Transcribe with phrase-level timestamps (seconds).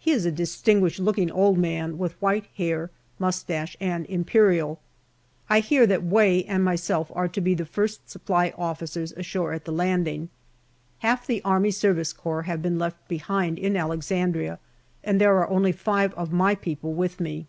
[0.00, 4.80] He is a dis tinguished looking old man with white hair, moustache, and imperial.
[5.48, 9.64] I hear that Way and myself are to be the first Supply Officers ashore at
[9.64, 10.30] the landing.
[10.98, 11.94] Half the A.S.C.
[12.44, 14.58] have been left behind in Alexandria,
[15.04, 17.46] and there are only five of my people with me.